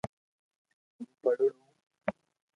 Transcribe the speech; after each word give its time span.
ھون 0.95 1.07
پڙھيڙو 1.21 1.59
ھون 1.65 1.75